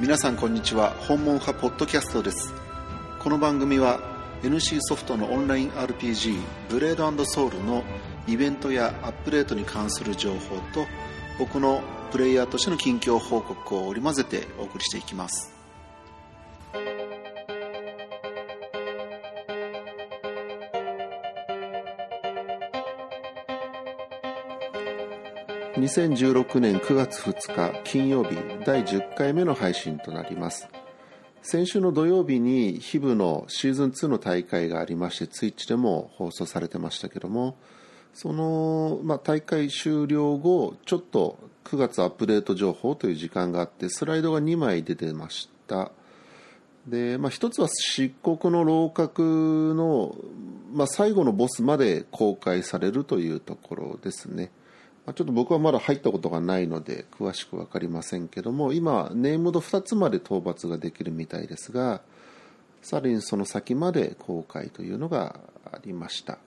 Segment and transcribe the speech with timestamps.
[0.00, 0.92] 皆さんこんにちは。
[0.92, 2.54] 訪問派ポッドキャストです。
[3.18, 4.00] この番組は
[4.42, 7.84] NC ソフトのオンライン RPG ブレードソウルの
[8.26, 10.86] イベントやアップデートに関する情報と
[11.38, 11.82] 僕の
[12.12, 15.59] プレイヤーとしての近況報告を織り交ぜてお送りしていきます。
[25.74, 30.68] 2016年9月2日金曜日第10回目の配信となります。
[31.42, 37.56] 先週の土曜日にヒブのシーズン2の大会がありましてツイッチでも放送されてましたけども
[38.12, 45.92] その、まあ、大会終了後ちょっと9月アップデート情報という時間があってスライドが2枚出てました。
[46.86, 50.16] で、まあ、一つは漆黒の楼閣の、
[50.72, 54.50] まあ、最後のボスまで公開されるというところですね。
[55.10, 62.00] まちょっと僕はまだ入ったことがないので詳しく分かりませんけども今ネームド2つまで討伐ができるみたいですが
[62.80, 66.38] さらにその先まで公開というのがありました。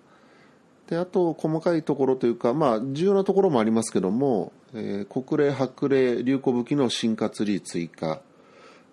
[0.88, 8.22] であと細かいところというかまあ重要なところもありますけども、えー、国霊白霊流行武器の進化ツリー追加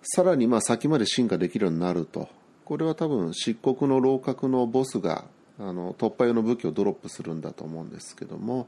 [0.03, 2.29] さらにまあ先まで進化できるようになると。
[2.63, 5.25] これは多分漆黒の楼閣のボスが
[5.59, 8.67] あの突破用の武器をドロップするんだと思うんですけども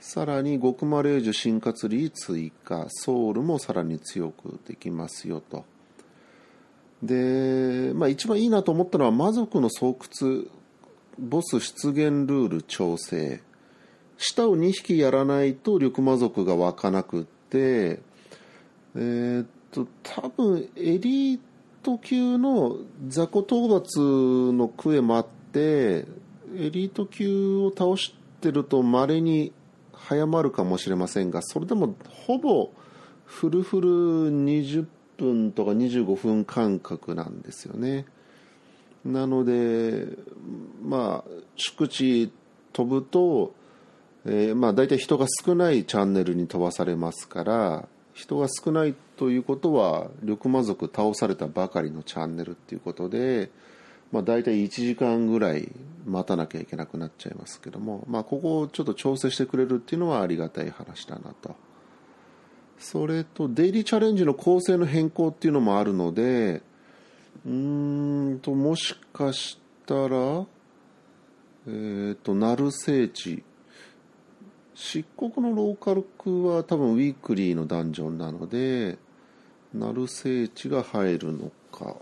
[0.00, 5.64] さらに極魔霊樹進化ツリー追加ソウルもさらに強くできますよと。
[7.02, 10.44] で、まあ、一番いいなと思ったのは魔族の巣窟
[11.18, 13.40] ボス出現ルール調整。
[14.16, 18.00] 下を2匹やらないと緑魔族が湧かなくって
[18.94, 21.40] えー、っと多分エリー
[21.82, 26.04] ト級の雑魚討伐のクエもあって
[26.56, 29.52] エリート級を倒してるとまれに
[29.98, 31.96] 早まるかもしれませんがそれでも
[32.26, 32.70] ほぼ
[33.24, 33.88] フルフル
[34.30, 34.86] 20
[35.16, 38.06] 分とか25分間隔なんですよね。
[39.04, 40.06] なので
[40.82, 42.32] まあ宿地
[42.72, 43.54] 飛ぶと、
[44.24, 53.50] えー、まあ大体人が少ないチャンネルに飛ばされますから人が少ないということは緑魔族倒されたばかりのチャンネルっていうことで、
[54.12, 55.70] まあ、大体1時間ぐらい
[56.06, 61.54] 待たなきゃいけなくなっちゃいますけども、まあ、ここをちょっと調整してくれるっていうのはありがたい話だなと。
[62.78, 66.62] それと、デイリーチャレンジの構成の変更っていうのもあるので、
[67.44, 70.46] うーんと、もしかしたら、
[71.66, 73.42] えっ、ー、と、ナル聖地。
[74.74, 78.96] 漆黒のローカル区は多分ウィークリーのダンジョンなので、
[79.74, 81.96] ナル聖地が入るのか。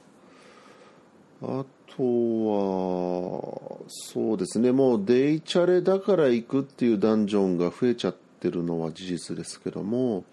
[1.43, 1.65] あ
[1.97, 10.25] とは、そうですね、もうデイチャレだから行くっていうダンジョンが増えちゃってるのは事実ですけども、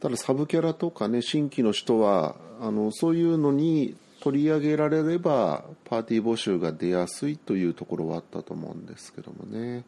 [0.00, 9.84] ただサブキャラとかね、新規の人は、あの、そういうのに取り上げられれば、パーティー募集が出やすいというところはあったと思うんですけどもね。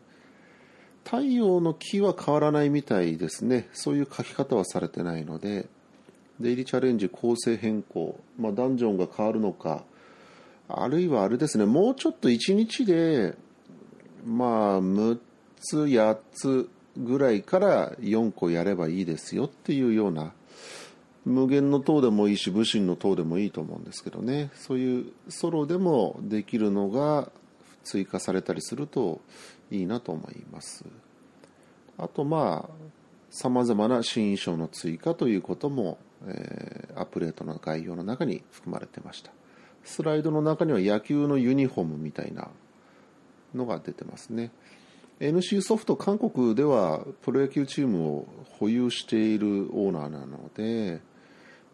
[1.05, 3.69] 太陽の木は変わらないみたいですね。
[3.73, 5.69] そういう書き方はされてないので、
[6.41, 9.85] デイリーチャレンジ構成変更、まあ、ダンジョンが変わるのか、
[10.69, 13.37] あるいはあれですね、もうちょっと1日で、
[14.25, 15.19] まあ、6
[15.61, 20.33] つ、8つぐらいから4個やればいいですよっていうような、
[21.25, 27.31] 無限の塔でもいいし、武神の塔でもいいと思うんですけどね、そういうソロでもできるのが
[27.85, 29.21] 追加されたりすると
[29.71, 30.85] いいなと思います。
[31.99, 32.87] あと、まあ、
[33.31, 39.33] 様々な新衣装の追加ということも、えー、アップデートの概要の中に含まれてました。
[39.87, 42.49] スライドの中には野球のユニフォームみたいな
[43.55, 44.51] のが出てますね。
[45.21, 51.01] NC ソフト韓国ではプロ野球チームを保有しているオーナーなので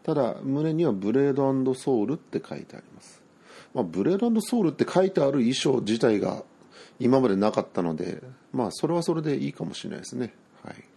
[0.04, 3.20] ただ胸にはブレードソウルって書いてあります、
[3.74, 6.44] まあ、ブレードソウルって書いてある衣装自体が
[7.00, 8.22] 今までなかったので
[8.52, 10.34] まあそれはそれでいいかもしれないですね。
[10.62, 10.91] はい。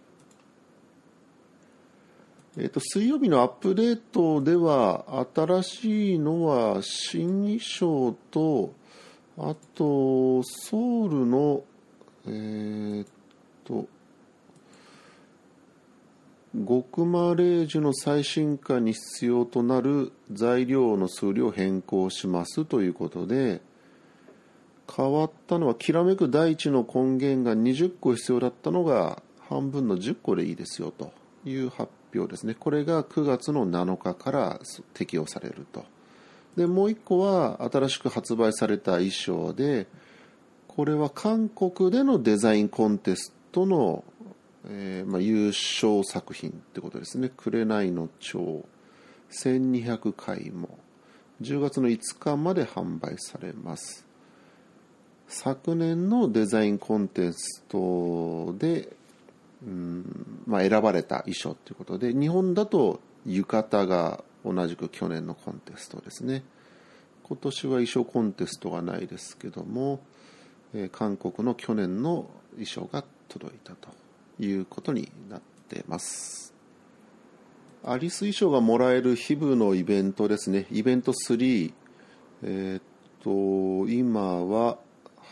[2.58, 5.04] えーと、水曜日のアップデートでは
[5.34, 8.72] 新しいのは新衣装と
[9.36, 11.62] あとソウルの
[12.26, 13.06] えー、っ
[13.64, 13.86] と
[16.66, 23.60] 極魔霊樹の最新化に必要となる材料の数量を変更しますということで
[24.90, 31.12] 変わったのはきらめく大地の根源が20個必要だったのが半分の10個でいいですよと
[31.44, 32.54] いう発表ですね。
[32.54, 34.60] これが9月の7日から
[34.94, 35.84] 適用されると。
[36.56, 39.86] で、もう1個は新しく発売された衣装で、
[40.68, 44.04] これは韓国でのデザインコンテストの、
[44.68, 47.30] えー、まあ、優勝作品ってことですね。
[47.36, 48.64] 紅の蝶。
[49.30, 50.78] 1200回も
[51.40, 54.06] 10月の5日まで販売されます
[55.28, 58.96] 昨年のデザインコンテストで、
[59.66, 66.44] うんまあ、選ばれた衣装ということで日本だと浴衣が同じく去年のコンテストですね。
[67.24, 69.98] 今年は衣装コンテストがないですけども、
[70.72, 73.88] えー、韓国の去年の衣装が届いたと
[74.38, 76.54] いうことになってます。
[77.84, 80.66] アリス衣装がもらえる日部のイベントですね。
[80.70, 81.72] イベント3
[82.44, 82.82] えー、っ
[83.24, 84.78] と今は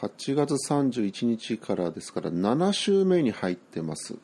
[0.00, 4.17] 8月31日からですから7週目に入ってます。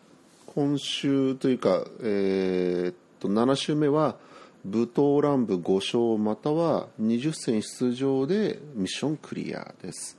[0.47, 4.17] 今週というか、えー、っと7週目は
[4.65, 10.19] 武闘乱舞5勝または20戦出場でミッションクリアです、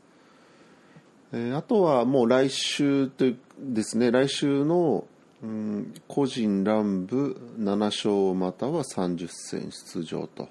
[1.31, 3.25] えー、あとはもう来週と
[3.59, 5.06] ですね来週の、
[5.44, 10.50] うん、個人乱舞7勝または30戦出場と。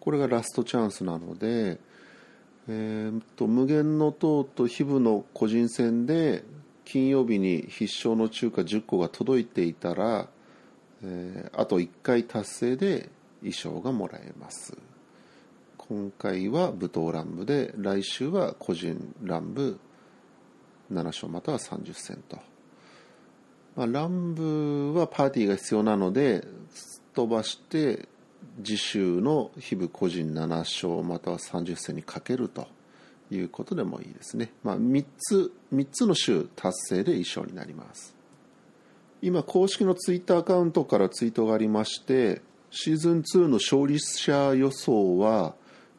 [0.00, 1.78] これがラストチャンスなので、
[2.68, 6.44] えーと、無限の塔と日部の個人戦で
[6.84, 10.28] 金曜日に必勝の中華10個が届いていたら、
[11.02, 14.76] えー、あと1回達成で衣装がもらえます。
[15.76, 19.78] 今回は舞踏乱舞で来週は個人乱舞
[20.90, 22.38] 7章または30戦と、
[23.76, 26.46] まあ、乱舞はパーティーが必要なので
[27.14, 28.08] 飛ばして
[28.64, 32.68] 次週の非部個人7勝または30戦にかけると
[33.30, 38.14] いうことでもいいですね、まあ、3つ3つの週達成で衣装になります
[39.22, 45.54] 今公式のツイッターアカウントからツイートがありましてシーズン2の勝利者予想は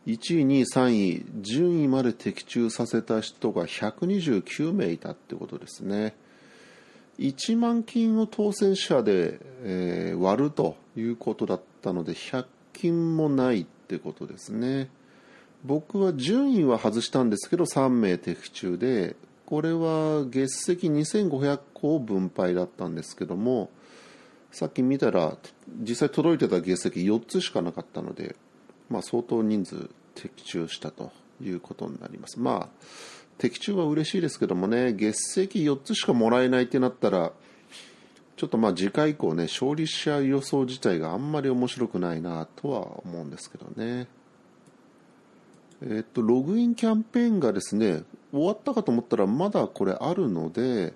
[0.05, 6.15] 1位、2位、3位、順位まで的中させた人が129名いたってことですね。
[7.17, 14.89] 1万金を当選者で、えー、割るということだったたので100金もないってことですね。
[15.63, 19.15] 僕は順位は外したんですけど3名的中で
[19.45, 23.71] これは月石2500個を分配だったんですけども
[24.51, 25.37] さっき見たら
[25.67, 28.35] 実際届いてた月石4つしかなかったので、
[28.89, 31.11] まあ、相当人数的中したと
[31.41, 32.85] いうことになりますまあ
[33.39, 37.31] 的中は嬉しいですけどもね月石4つしかもらえないってなったら
[38.35, 44.07] ちょっとまあ次回以降ね勝利者予想自体があんまり面白くないなとは思うんですけどね。
[45.81, 50.93] えっとログインキャンペーンがですね終わったかと思ったらまだこれあるので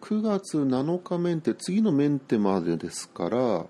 [0.00, 3.66] 9月7日メンテ次のメンテまでですから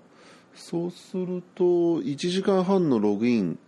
[0.53, 1.63] そうすると
[2.01, 3.59] 1時間半のログイン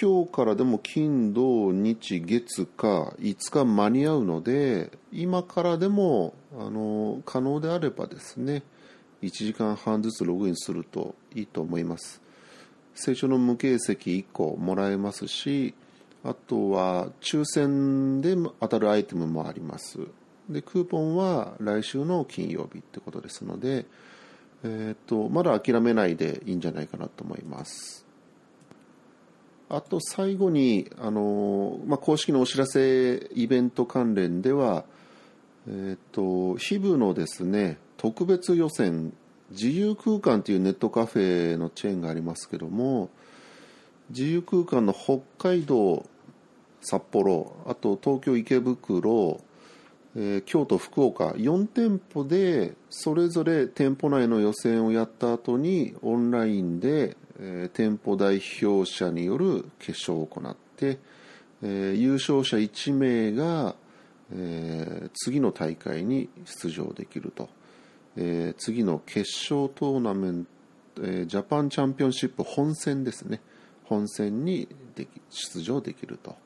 [0.00, 8.64] 今日からでも金土日月か5日間に合うので今からでもあの可能であればですね
[9.22, 12.20] 1時間半ずつログインするといいと思います。
[12.96, 15.74] 成長の無形石1個もらえますし
[16.24, 20.00] あとは抽選で当たるアイテムもあります。
[20.48, 23.86] でクーポンは来週の金曜日ってことですので、
[24.64, 28.03] えーと、まだ諦めないでいいんじゃないかなと思います。
[29.68, 34.84] あと最後にあの、まあ、公式のお知らせイベント関連では
[35.68, 39.12] えっ、ー、と日部のですね特別予選
[39.50, 43.10] 自由空間というネットカフェのチェーンがありますけども
[44.10, 46.04] 自由空間の北海道
[46.82, 49.40] 札幌あと東京池袋
[50.16, 60.98] えー、京都、福岡4店舗でそれぞれ店舗内の予選をやった後にオンラインで、え、店舗代表者による決勝を行って、
[61.62, 63.74] え、優勝者1名が、
[64.32, 67.48] え次の大会に出場できると、
[68.16, 70.44] え次の決勝トーナメン
[70.94, 73.40] ト、えジャパンチャンピオンシップ本戦ですね。
[73.84, 76.36] 本戦にでき出場できると。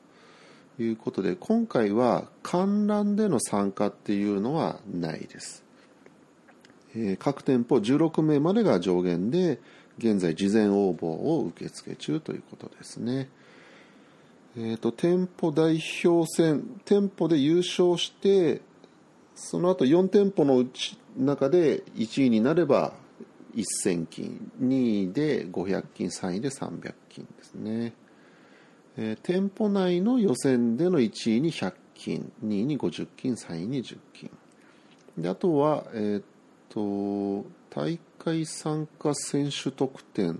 [0.83, 5.63] いうことで今回は観覧での参加っていうのはないです、
[6.95, 9.59] え、各店舗16名までが上限で
[9.99, 13.29] 現在事前応募を受け付け中ということですね。
[14.57, 18.61] えーと、店舗代表戦店舗で優勝して
[19.35, 22.93] その後4店舗のうち中で1位になれば
[23.55, 27.93] 1000金2位で500金3位で300金ですね。
[28.97, 34.31] えー、店舗内の予選での1位に100金2位に50金3位に10金。
[35.17, 36.23] であとは、えー、っ
[36.69, 40.39] と大会参加選手特典、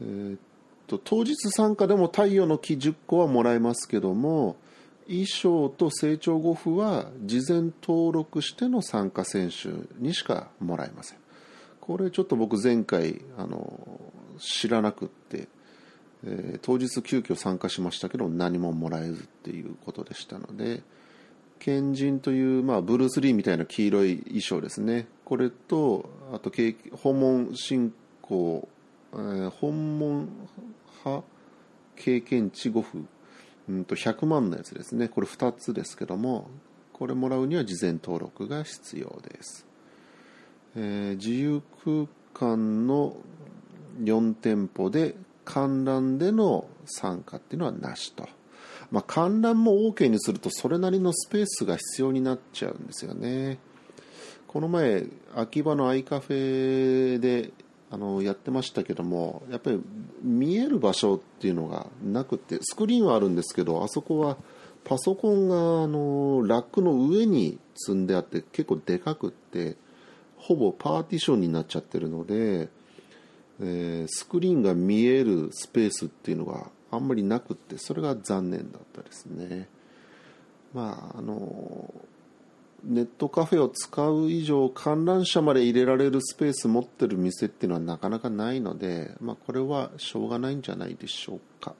[0.00, 0.38] えー、っ
[0.86, 4.56] と当日参加でも太陽の木10個はもらえますけども
[5.06, 11.18] 衣装と成長護符は事前登録しての参加選手にしかもらえません。
[11.80, 14.00] これちょっと僕前回あの
[14.38, 15.48] 知らなくって、
[16.24, 20.82] えー、当日急遽参加しましたけど何ももらえずっていうことでしたので
[21.62, 25.06] 賢人という、まあ、ブルース・リーみたいな黄色い衣装ですね。
[25.24, 26.50] これとあと
[26.96, 28.68] 訪問信仰、
[29.12, 30.28] えー、訪問
[31.04, 31.24] 派
[31.94, 33.08] 経験値5分、
[33.68, 35.06] うんと100万のやつですね。
[35.06, 36.50] これ2つですけども
[36.92, 39.64] これもらうには事前登録が必要です、
[40.74, 43.16] えー、自由空間の
[44.02, 45.14] 4店舗で
[45.44, 48.28] 観覧での参加っていうのはなしと、
[48.92, 53.58] まあ、観覧も OK にするとそれなりのスペースが必要になっちゃうんですよね。
[54.46, 57.52] この前秋葉のアイカフェで
[57.90, 59.80] あのやってましたけどもやっぱり
[60.22, 64.36] 見える場所っていうのがなくてスクリーンはあるんですけどあそこは
[64.84, 69.76] パソコンがあのラックの上に積んであって結構でかくって
[70.36, 72.68] ほぼパーティションになっちゃってるので、
[73.60, 79.68] えー、スクリーンが見えるスペースっていうのがあんまりなくってそれが残念だったですね
[80.72, 81.92] まああの
[82.84, 91.74] ネットカフェを使う以上観覧車まで入れられるスペース持ってる店っていうのはなかなかないので、まあ、これはしょうがないんじゃないでしょうか。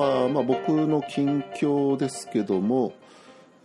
[0.00, 2.94] は、まあ、僕の近況ですけども、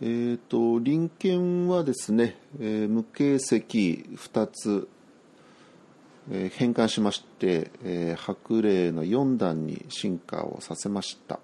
[0.02, 4.88] えーと、隣県はですね、えー、無形石2つ、
[6.30, 11.40] えー、変換しまして、えー、白霊の4段に進化をさせました。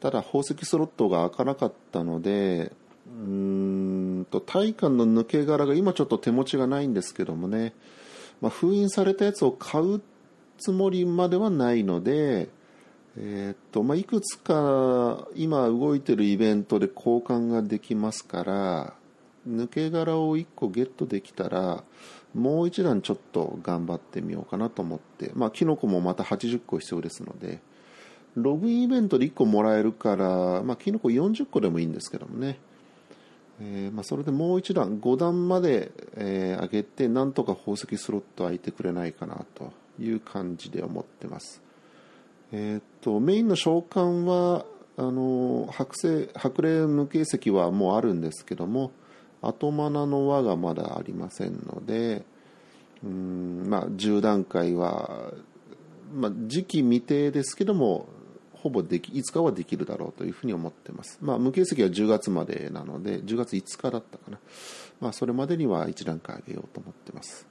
[0.00, 2.72] ただ宝石スロットが開かなかったので
[3.06, 7.74] うんと体感の抜け殻が今ちょっと手持ちがないんですけどもね、
[8.40, 10.00] まあ、封印されたやつを買う
[10.58, 12.48] つもりまではないので
[13.16, 18.94] えー、っとまあ、いくつか今動いてるイベントで交換ができますから
[19.48, 21.82] 抜け殻を1個ゲットできたら
[22.34, 27.60] もう一段ちょっと頑張ってみようかなと思ってまあキノコもまた80個必要ですので
[28.36, 32.58] ログインイベントで1個もらえるからまあキノコ40個でもいいんですけどもね、
[33.60, 41.69] えー、まあ、それでもう一段5段まで、えー、上げてなんとか宝石スロット空いてくれないかなという感じで思ってます。
[42.52, 44.64] えー、っとメインの召喚は
[44.96, 48.92] あの白星白霊無形石はもうあるんですけども
[49.40, 52.24] 後マナの輪がまだありませんので
[53.04, 55.32] うんまあ10段階は、
[56.12, 58.08] まあ、時期未定ですけども
[58.62, 61.18] ほぼできいつかはできるだろうというふうに思ってます。
[61.22, 64.38] まあ、無形石は10月までなので、10月5日だったかな。
[65.00, 67.46] まあ、それまでには1段階上げようと思ってます。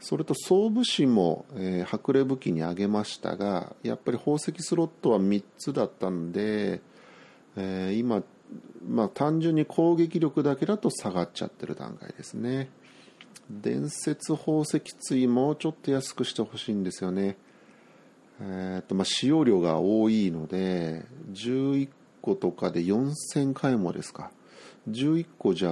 [0.00, 6.80] それと総武士も、えー、白麗武器に上げましたがやっぱり宝石スロットは3つだったんで、
[7.56, 8.22] えー、今、
[8.88, 12.70] まあ、単純に攻撃力だけだと下がっちゃってる段階ですね。
[13.50, 17.36] 伝説宝石対もうちょっと安くしてほしいんですよね。
[18.40, 21.88] えーとまあ、使用量が多いので11
[22.22, 24.30] 個とかで4000回もですか。
[24.88, 25.70] 11個じゃ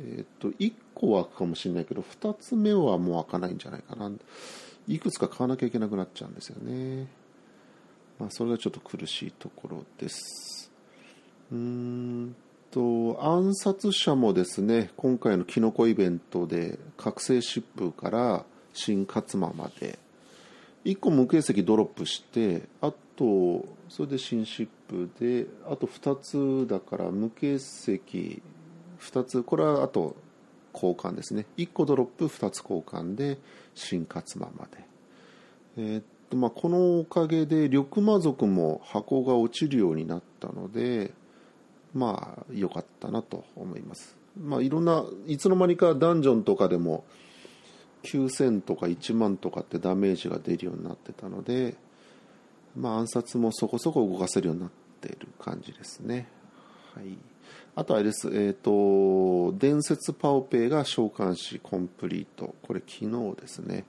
[0.00, 4.10] え、ー、と1個は開くかもしれないけど2つ目はもう開かないんじゃないかな。
[4.88, 7.06] いくつか買わなきゃいけなくなっちゃうんですよね。
[8.18, 10.70] まあそれがちょっと苦しいところです。
[11.52, 12.36] うーん
[12.70, 19.98] と暗殺者もですね今回のキノコイベントで覚醒疾風から新勝間まで
[20.84, 28.42] 1個無形石ドロップしてあとそれで新疾風であと2つだから無形石
[29.00, 30.16] 2つこれはあと
[30.76, 31.46] 交換ですね。
[31.56, 33.38] 1個ドロップ2つ交換で
[33.74, 34.84] 新勝間まで、
[35.78, 41.12] えー、っとまあ、このおかげで緑魔族も箱が落ちるようになったので
[41.94, 44.16] まあ良かったなと思います。
[44.38, 47.04] まあいろんないつの間にかダンジョンとかでも
[48.02, 51.76] 9000とか1万とかってダメージが出るようになってたので
[52.76, 56.28] まあ暗殺もそこそこ動かせるようになってる感じですね。
[56.94, 57.16] はい。
[57.74, 62.54] あとあれです、えっ、ー、と、伝説パオペイが召喚師コンプリート。
[62.62, 63.84] これ昨日ですね。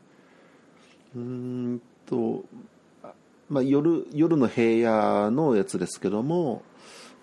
[1.16, 2.44] うんと、
[3.50, 6.64] まあ、夜、夜の平野のやつですけども、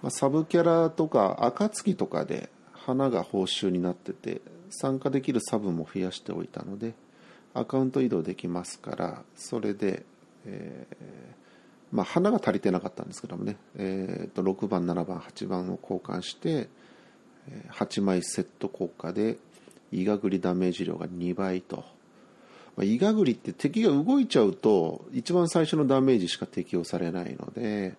[0.01, 6.95] まあ、サブキャラとか、暁とかで花が報酬になってて、参加できるサブも増やしておいたので、
[7.53, 10.07] アカウント移動できますから、それで、
[10.47, 11.44] えー
[11.93, 16.69] まあ、花が足りてなかったんですけどもね、えー、と6番7番8番を交換して
[17.71, 19.39] 8枚セット効果で
[19.93, 21.85] イガグリダメージ量が2倍と、
[22.77, 27.95] まあ、イガグリって敵が動いちゃうと一番最初のダメージしか適用されないので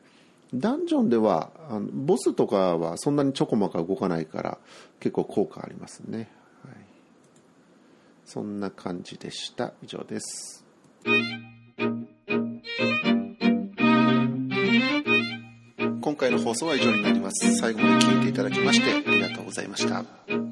[0.54, 4.58] ダンジョンではあのボスとかはそんなにちょこまか動かないから
[5.00, 6.30] 結構効果ありますね、
[6.64, 6.76] はい、
[8.26, 9.74] そんな感じでした。
[9.84, 10.66] 以上です。
[16.56, 17.56] 送は以上になります。
[17.58, 20.45] 最後まで聴いていただきましてありがとうございました。